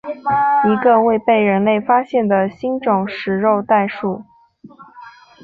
[0.67, 4.23] 一个未被人类发现的新种食肉袋鼠。